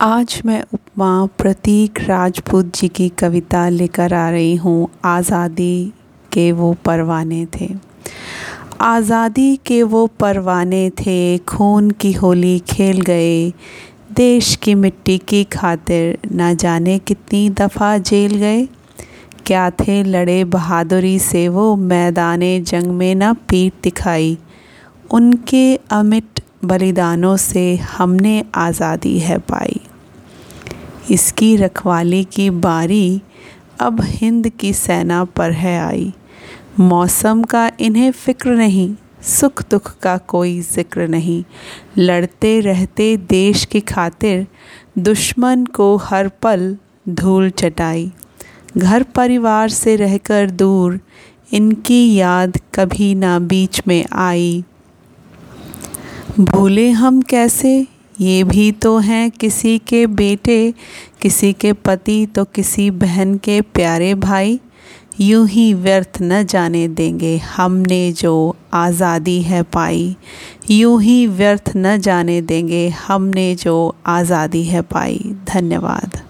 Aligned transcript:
आज 0.00 0.42
मैं 0.46 0.62
उपमा 0.74 1.26
प्रतीक 1.38 1.98
राजपूत 2.00 2.66
जी 2.74 2.88
की 2.88 3.08
कविता 3.08 3.68
लेकर 3.68 4.12
आ 4.14 4.28
रही 4.30 4.54
हूँ। 4.56 4.88
आज़ादी 5.04 5.92
के 6.32 6.52
वो 6.52 6.72
परवाने 6.84 7.46
थे। 7.46 7.68
आज़ादी 8.80 9.56
के 9.56 9.82
वो 9.82 10.06
परवाने 10.20 10.90
थे। 10.90 11.38
खून 11.38 11.90
की 11.90 12.12
होली 12.12 12.58
खेल 12.58 13.00
गए। 13.00 13.50
देश 14.12 14.54
की 14.56 14.74
मिट्टी 14.74 15.18
की 15.18 15.44
खातिर 15.44 16.18
ना 16.32 16.52
जाने 16.54 16.98
कितनी 16.98 17.50
दफ़ा 17.50 17.98
जेल 17.98 18.34
गए। 18.34 18.66
क्या 19.46 19.70
थे 19.70 20.02
लड़े 20.04 20.44
बहादुरी 20.44 21.18
से 21.18 21.48
वो 21.48 21.76
मैदान 21.76 22.40
जंग 22.64 22.92
में 22.92 23.14
ना 23.14 23.32
पीठ 23.48 23.72
दिखाई। 23.82 24.38
उनके 25.12 25.74
अमिट 25.90 26.40
बलिदानों 26.64 27.36
से 27.36 27.76
हमने 27.76 28.44
आज़ादी 28.54 29.18
है 29.18 29.38
पाई। 29.38 29.77
इसकी 31.10 31.56
रखवाली 31.56 32.22
की 32.24 32.48
बारी 32.50 33.20
अब 33.80 34.00
हिंद 34.02 34.48
की 34.50 34.72
सेना 34.72 35.24
पर 35.26 35.52
है 35.52 35.78
आई। 35.80 36.12
मौसम 36.80 37.42
का 37.42 37.70
इन्हें 37.80 38.10
फ़िक्र 38.10 38.50
नहीं, 38.50 38.94
सुख 39.22 39.62
दुख 39.70 39.92
का 39.98 40.16
कोई 40.28 40.60
ज़िक्र 40.62 41.06
नहीं। 41.08 41.42
लड़ते 41.98 42.58
रहते 42.60 43.16
देश 43.28 43.64
की 43.64 43.80
खातिर 43.80 44.46
दुश्मन 44.98 45.64
को 45.66 45.96
हर 45.96 46.28
पल 46.42 46.76
धूल 47.08 47.50
चटाई। 47.50 48.10
घर 48.76 49.02
परिवार 49.14 49.68
से 49.68 49.96
रहकर 49.96 50.50
दूर, 50.50 50.98
इनकी 51.52 52.14
याद 52.14 52.58
कभी 52.74 53.14
ना 53.14 53.38
बीच 53.38 53.82
में 53.88 54.04
आई। 54.12 54.64
भूले 56.40 56.90
हम 56.90 57.20
कैसे? 57.22 57.86
ये 58.20 58.42
भी 58.44 58.70
तो 58.72 58.96
हैं 58.98 59.30
किसी 59.30 59.78
के 59.78 60.06
बेटे, 60.06 60.74
किसी 61.22 61.52
के 61.52 61.72
पति 61.72 62.24
तो 62.26 62.44
किसी 62.44 62.90
बहन 62.92 63.36
के 63.38 63.60
प्यारे 63.60 64.14
भाई। 64.14 64.58
यूँ 65.20 65.46
ही 65.48 65.72
व्यर्थ 65.74 66.18
न 66.22 66.42
जाने 66.44 66.86
देंगे 66.88 67.36
हमने 67.38 68.00
जो 68.12 68.56
आज़ादी 68.72 69.40
है 69.42 69.62
पाई। 69.62 70.16
यूँ 70.70 71.00
ही 71.02 71.26
व्यर्थ 71.26 71.72
न 71.76 71.96
जाने 71.98 72.40
देंगे 72.42 72.88
हमने 72.98 73.54
जो 73.54 73.94
आज़ादी 74.06 74.64
है 74.64 74.82
पाई। 74.82 75.20
धन्यवाद। 75.48 76.20